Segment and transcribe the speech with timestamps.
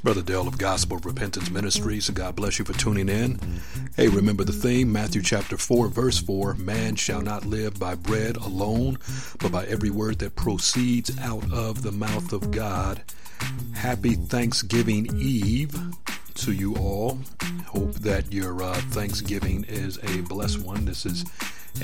[0.00, 3.38] It's Brother Dale of Gospel Repentance Ministries, and God bless you for tuning in.
[3.96, 8.38] Hey, remember the theme, Matthew chapter 4, verse 4 Man shall not live by bread
[8.38, 8.96] alone,
[9.40, 13.02] but by every word that proceeds out of the mouth of God.
[13.74, 15.78] Happy Thanksgiving Eve
[16.36, 17.18] to you all.
[17.66, 20.86] Hope that your uh, Thanksgiving is a blessed one.
[20.86, 21.26] This is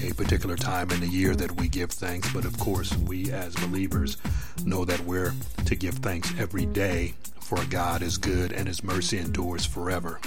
[0.01, 3.55] a particular time in the year that we give thanks, but of course, we as
[3.57, 4.17] believers
[4.65, 5.35] know that we're
[5.67, 7.13] to give thanks every day,
[7.47, 10.19] for God is good and his mercy endures forever.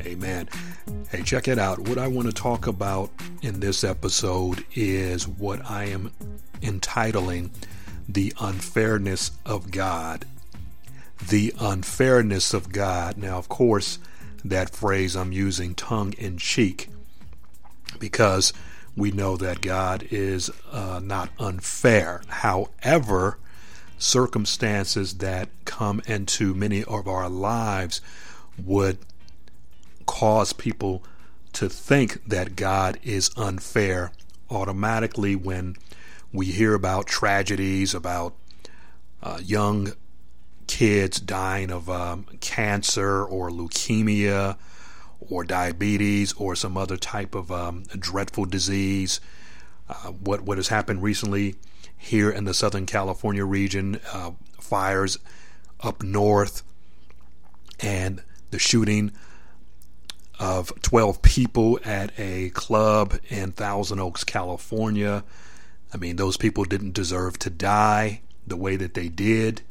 [0.00, 0.48] Amen.
[1.08, 1.78] Hey, check it out.
[1.78, 3.10] What I want to talk about
[3.42, 6.10] in this episode is what I am
[6.60, 7.52] entitling
[8.08, 10.24] The Unfairness of God.
[11.28, 13.16] The Unfairness of God.
[13.16, 14.00] Now, of course,
[14.44, 16.88] that phrase I'm using tongue in cheek
[18.00, 18.52] because
[18.96, 22.22] we know that God is uh, not unfair.
[22.26, 23.38] However,
[24.02, 28.00] circumstances that come into many of our lives
[28.58, 28.98] would
[30.06, 31.04] cause people
[31.52, 34.12] to think that God is unfair
[34.50, 35.76] automatically when
[36.32, 38.34] we hear about tragedies, about
[39.22, 39.92] uh, young
[40.66, 44.56] kids dying of um, cancer or leukemia
[45.20, 49.20] or diabetes or some other type of um, dreadful disease.
[49.88, 51.54] Uh, what what has happened recently
[52.02, 55.18] here in the Southern California region, uh, fires
[55.80, 56.64] up north,
[57.78, 59.12] and the shooting
[60.40, 65.22] of 12 people at a club in Thousand Oaks, California.
[65.94, 69.62] I mean, those people didn't deserve to die the way that they did.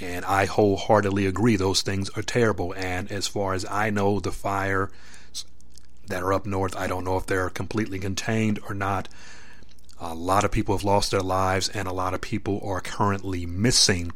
[0.00, 2.74] And I wholeheartedly agree, those things are terrible.
[2.76, 4.90] And as far as I know, the fire
[6.08, 9.08] that are up north, I don't know if they're completely contained or not.
[10.00, 13.44] A lot of people have lost their lives, and a lot of people are currently
[13.44, 14.12] missing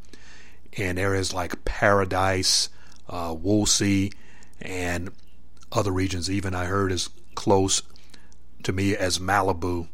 [0.72, 2.70] in areas like Paradise,
[3.09, 4.12] uh, Woolsey,
[4.60, 5.10] and
[5.70, 6.31] other regions.
[6.31, 7.82] Even I heard as close
[8.62, 9.88] to me as Malibu,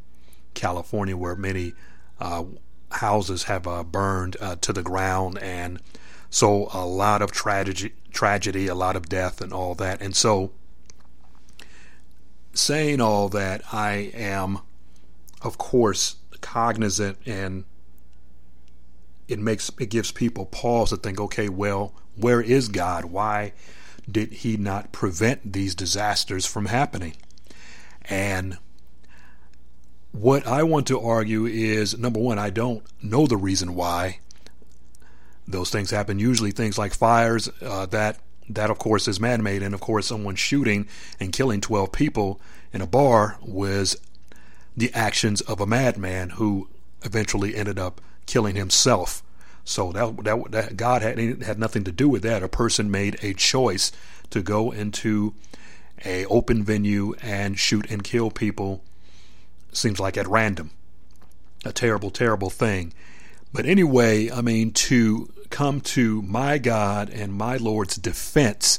[0.54, 1.72] California, where many
[2.20, 2.44] uh,
[2.92, 5.80] houses have uh, burned uh, to the ground, and
[6.30, 10.00] so a lot of tragedy, tragedy, a lot of death, and all that.
[10.00, 10.52] And so,
[12.54, 14.60] saying all that, I am,
[15.42, 17.64] of course, cognizant, and
[19.28, 23.06] it makes it gives people pause to think, okay, well, where is God?
[23.06, 23.52] Why
[24.10, 27.14] did He not prevent these disasters from happening?
[28.04, 28.58] And
[30.12, 34.18] what I want to argue is number one, I don't know the reason why
[35.46, 36.18] those things happen.
[36.18, 38.18] Usually, things like fires, uh, that
[38.48, 40.88] that of course is man-made, and of course, someone shooting
[41.20, 42.40] and killing 12 people
[42.72, 43.96] in a bar was
[44.76, 46.68] the actions of a madman who
[47.02, 49.22] eventually ended up killing himself.
[49.64, 52.42] So that, that, that God had had nothing to do with that.
[52.42, 53.92] A person made a choice
[54.30, 55.34] to go into
[56.04, 58.82] a open venue and shoot and kill people
[59.72, 60.70] seems like at random.
[61.64, 62.92] A terrible, terrible thing.
[63.52, 68.78] But anyway, I mean, to come to my God and my Lord's defense,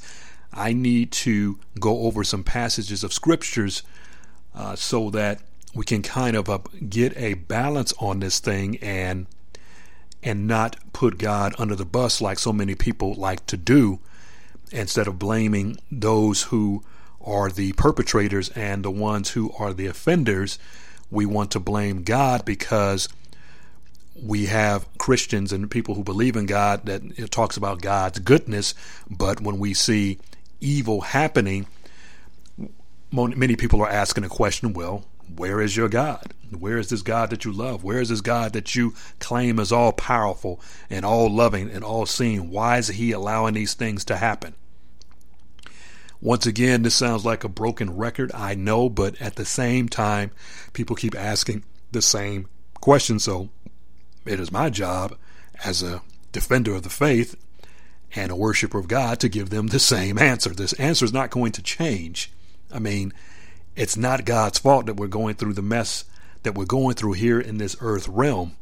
[0.53, 3.83] I need to go over some passages of scriptures
[4.55, 5.41] uh, so that
[5.73, 6.59] we can kind of uh,
[6.89, 9.27] get a balance on this thing and
[10.23, 13.99] and not put God under the bus like so many people like to do
[14.71, 16.83] instead of blaming those who
[17.23, 20.59] are the perpetrators and the ones who are the offenders.
[21.09, 23.09] We want to blame God because
[24.21, 28.75] we have Christians and people who believe in God that it talks about God's goodness,
[29.09, 30.19] but when we see
[30.59, 31.65] evil happening,
[33.11, 35.05] many people are asking the question, well,
[35.35, 36.33] where is your God?
[36.57, 37.83] Where is this God that you love?
[37.83, 40.59] Where is this God that you claim is all powerful
[40.89, 42.49] and all loving and all seeing?
[42.49, 44.55] Why is He allowing these things to happen?
[46.19, 50.31] Once again, this sounds like a broken record, I know, but at the same time,
[50.73, 52.47] people keep asking the same
[52.79, 53.17] question.
[53.17, 53.49] So
[54.25, 55.15] it is my job
[55.63, 56.01] as a
[56.31, 57.35] defender of the faith
[58.15, 60.51] and a worshiper of God to give them the same answer.
[60.51, 62.31] This answer is not going to change.
[62.71, 63.13] I mean,
[63.75, 66.05] it's not God's fault that we're going through the mess
[66.43, 68.55] that we're going through here in this earth realm.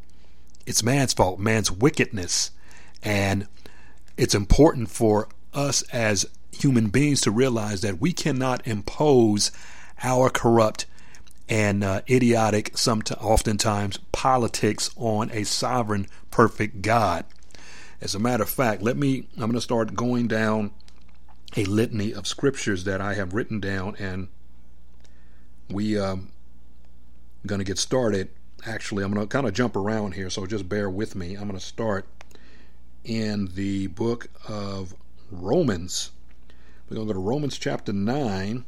[0.66, 2.52] It's man's fault, man's wickedness.
[3.02, 3.48] And
[4.18, 9.52] it's important for us as human beings to realize that we cannot impose
[10.04, 10.86] our corrupt
[11.48, 17.26] and uh, idiotic, some oftentimes politics on a sovereign, perfect God.
[18.02, 19.28] As a matter of fact, let me.
[19.36, 20.72] I'm going to start going down
[21.58, 24.28] a litany of scriptures that I have written down, and
[25.70, 26.32] we um,
[27.46, 28.30] going to get started.
[28.66, 31.36] Actually, I'm going to kind of jump around here, so just bear with me.
[31.36, 32.06] I'm going to start
[33.04, 34.94] in the book of
[35.32, 36.12] Romans.
[36.90, 38.66] We're going to go to Romans chapter 9,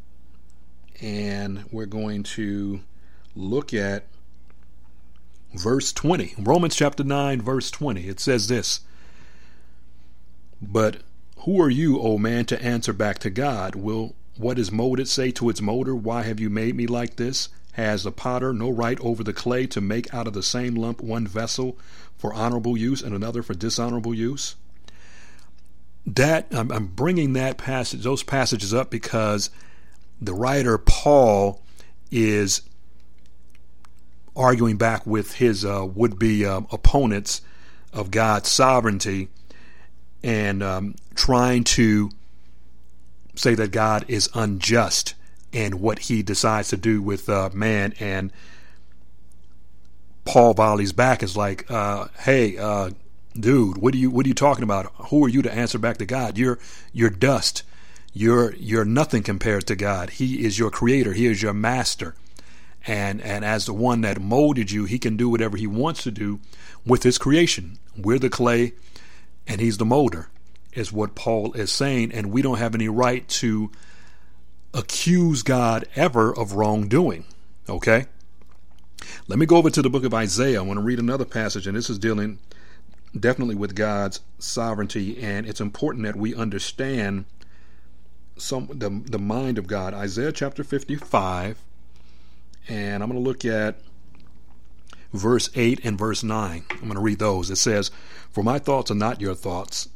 [1.01, 2.81] and we're going to
[3.36, 4.06] look at
[5.53, 6.36] verse 20.
[6.39, 8.07] Romans chapter 9, verse 20.
[8.07, 8.81] It says this
[10.62, 10.98] But
[11.39, 13.75] who are you, O man, to answer back to God?
[13.75, 17.50] Will what does molded say to its molder, Why have you made me like this?
[17.74, 21.01] Has the potter no right over the clay to make out of the same lump
[21.01, 21.78] one vessel
[22.18, 24.56] for honorable use and another for dishonorable use?
[26.06, 29.50] That I'm, I'm bringing that passage, those passages up because
[30.19, 31.62] the writer Paul
[32.12, 32.62] is
[34.36, 37.42] arguing back with his uh, would-be um, opponents
[37.94, 39.30] of God's sovereignty
[40.24, 42.12] and um, trying to
[43.36, 45.13] say that God is unjust
[45.51, 47.94] in what he decides to do with uh, man.
[48.00, 48.31] And
[50.25, 52.92] Paul volleys back is like, uh, "Hey, uh,
[53.33, 54.92] dude, what are you what are you talking about?
[55.10, 56.38] Who are you to answer back to God?
[56.38, 56.60] You're
[56.94, 57.63] you're dust.
[58.13, 60.12] You're you're nothing compared to God.
[60.12, 61.13] He is your creator.
[61.13, 62.16] He is your master."
[62.88, 66.10] And, and as the one that molded you, he can do whatever he wants to
[66.10, 66.39] do
[66.84, 67.77] with his creation.
[67.95, 68.74] We're the clay,
[69.45, 70.30] and he's the molder
[70.73, 73.71] is what Paul is saying, and we don't have any right to
[74.73, 77.25] accuse God ever of wrongdoing.
[77.68, 78.06] Okay?
[79.27, 80.59] Let me go over to the book of Isaiah.
[80.59, 82.39] I want to read another passage, and this is dealing
[83.18, 87.25] definitely with God's sovereignty, and it's important that we understand
[88.38, 89.94] some the, the mind of God.
[89.94, 91.62] Isaiah chapter 55,
[92.67, 93.79] and I'm going to look at
[95.13, 96.63] verse 8 and verse 9.
[96.69, 97.50] I'm going to read those.
[97.51, 97.91] It says,
[98.31, 99.89] For my thoughts are not your thoughts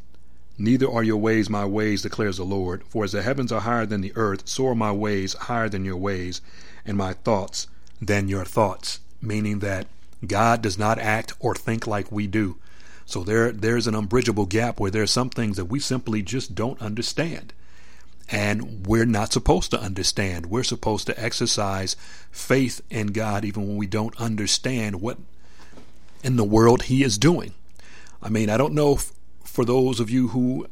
[0.57, 2.83] Neither are your ways my ways, declares the Lord.
[2.87, 5.83] For as the heavens are higher than the earth, so are my ways higher than
[5.83, 6.41] your ways,
[6.85, 7.67] and my thoughts
[8.01, 8.99] than your thoughts.
[9.21, 9.87] Meaning that
[10.25, 12.57] God does not act or think like we do.
[13.05, 16.55] So there, there's an unbridgeable gap where there are some things that we simply just
[16.55, 17.53] don't understand.
[18.29, 20.47] And we're not supposed to understand.
[20.47, 21.95] We're supposed to exercise
[22.31, 25.19] faith in God even when we don't understand what
[26.23, 27.53] in the world He is doing.
[28.23, 29.11] I mean, I don't know if
[29.55, 30.67] for those of you who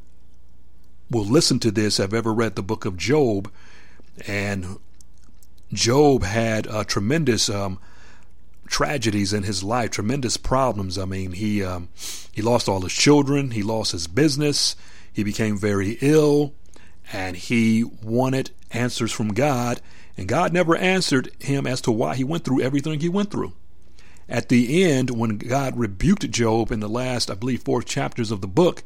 [1.09, 3.49] will listen to this have ever read the book of Job,
[4.27, 4.77] and
[5.71, 7.79] Job had uh, tremendous um,
[8.67, 10.97] tragedies in his life, tremendous problems.
[10.97, 11.87] I mean, he um,
[12.33, 14.75] he lost all his children, he lost his business,
[15.13, 16.53] he became very ill,
[17.13, 19.79] and he wanted answers from God,
[20.17, 23.53] and God never answered him as to why he went through everything he went through.
[24.29, 28.41] At the end, when God rebuked Job in the last, I believe, four chapters of
[28.41, 28.83] the book,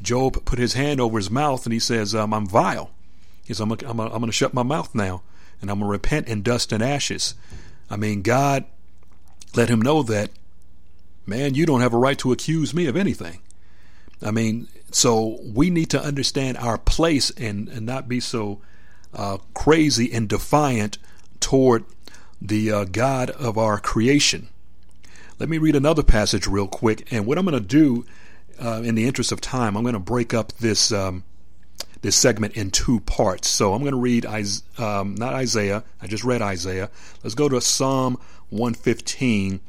[0.00, 2.90] Job put his hand over his mouth and he says, um, I'm vile.
[3.44, 5.22] He says, I'm, I'm, I'm going to shut my mouth now
[5.60, 7.34] and I'm going to repent in dust and ashes.
[7.90, 8.64] I mean, God
[9.54, 10.30] let him know that,
[11.24, 13.40] man, you don't have a right to accuse me of anything.
[14.22, 18.60] I mean, so we need to understand our place and, and not be so
[19.14, 20.98] uh, crazy and defiant
[21.40, 21.84] toward
[22.40, 24.48] the uh, God of our creation.
[25.38, 27.12] Let me read another passage real quick.
[27.12, 28.06] And what I'm going to do,
[28.62, 31.24] uh, in the interest of time, I'm going to break up this um,
[32.02, 33.48] this segment in two parts.
[33.48, 34.26] So I'm going to read
[34.78, 35.84] um, not Isaiah.
[36.00, 36.90] I just read Isaiah.
[37.22, 38.18] Let's go to Psalm
[38.50, 39.60] 115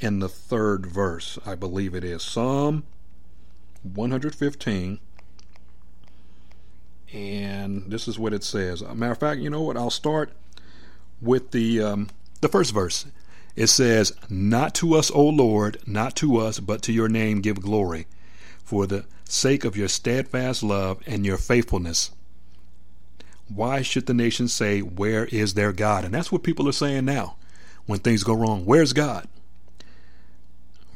[0.00, 1.38] in the third verse.
[1.46, 2.84] I believe it is Psalm
[3.82, 4.98] 115.
[7.12, 8.82] And this is what it says.
[8.82, 9.76] matter of fact, you know what?
[9.76, 10.32] I'll start
[11.20, 12.08] with the um,
[12.40, 13.06] the first verse.
[13.56, 17.60] It says, "Not to us, O Lord, not to us, but to your name give
[17.60, 18.06] glory,
[18.64, 22.10] for the sake of your steadfast love and your faithfulness."
[23.48, 27.04] Why should the nations say, "Where is their God?" And that's what people are saying
[27.04, 27.36] now
[27.86, 28.64] when things go wrong.
[28.64, 29.28] Where's God?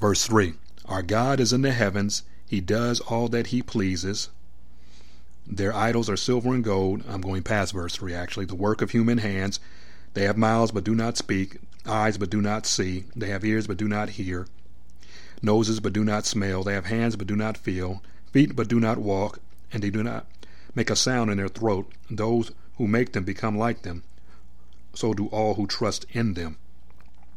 [0.00, 0.54] Verse 3
[0.87, 4.30] Our God is in the heavens, He does all that He pleases.
[5.46, 7.02] Their idols are silver and gold.
[7.08, 8.44] I'm going past verse 3 actually.
[8.46, 9.60] The work of human hands.
[10.18, 13.68] They have mouths but do not speak, eyes but do not see, they have ears
[13.68, 14.48] but do not hear,
[15.42, 18.80] noses but do not smell, they have hands but do not feel, feet but do
[18.80, 19.38] not walk,
[19.72, 20.26] and they do not
[20.75, 21.92] make a sound in their throat.
[22.10, 24.02] Those who make them become like them.
[24.92, 26.56] So do all who trust in them.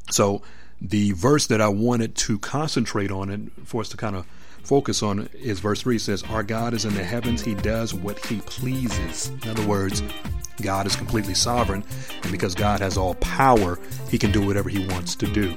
[0.10, 0.42] So
[0.82, 4.26] the verse that I wanted to concentrate on and for us to kind of
[4.64, 8.24] focus on is verse 3 says, Our God is in the heavens, He does what
[8.26, 9.30] He pleases.
[9.44, 10.02] In other words,
[10.62, 11.84] God is completely sovereign,
[12.24, 15.56] and because God has all power, He can do whatever He wants to do.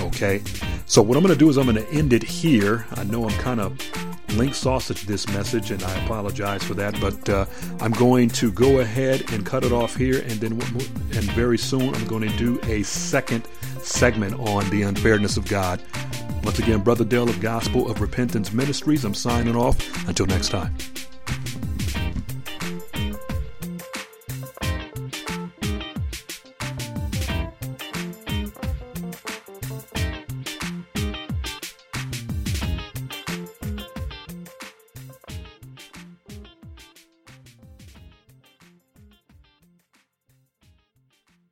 [0.00, 0.42] Okay?
[0.86, 2.86] So, what I'm going to do is I'm going to end it here.
[2.94, 3.78] I know I'm kind of
[4.36, 7.46] link sausage this message, and I apologize for that, but uh,
[7.80, 11.94] I'm going to go ahead and cut it off here, and then and very soon
[11.94, 13.46] I'm going to do a second
[13.80, 15.82] segment on the unfairness of God.
[16.44, 20.08] Once again, Brother Dale of Gospel of Repentance Ministries, I'm signing off.
[20.08, 20.74] Until next time.